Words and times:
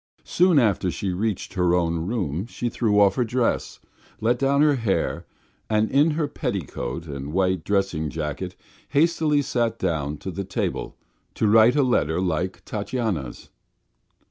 As 0.25 0.31
soon 0.31 0.57
as 0.57 0.79
she 0.95 1.11
reached 1.13 1.53
her 1.53 1.75
own 1.75 2.07
room 2.07 2.47
she 2.47 2.69
threw 2.69 2.99
off 2.99 3.13
her 3.17 3.23
dress, 3.23 3.79
let 4.19 4.39
down 4.39 4.63
her 4.63 4.73
hair, 4.77 5.27
and 5.69 5.91
in 5.91 6.09
her 6.17 6.27
petticoat 6.27 7.05
and 7.05 7.31
white 7.31 7.63
dressing 7.63 8.09
jacket 8.09 8.55
hastily 8.89 9.43
sat 9.43 9.77
down 9.77 10.17
to 10.17 10.31
the 10.31 10.43
table 10.43 10.95
to 11.35 11.47
write 11.47 11.75
a 11.75 11.83
letter 11.83 12.19
like 12.19 12.65
Tatyana's. 12.65 13.51